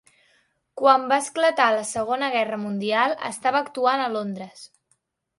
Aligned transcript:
Quan 0.81 1.03
va 1.09 1.17
esclatar 1.23 1.67
la 1.75 1.83
segona 1.89 2.29
Guerra 2.35 2.57
Mundial, 2.61 3.13
estava 3.29 3.61
actuant 3.65 4.05
a 4.07 4.09
Londres. 4.15 4.65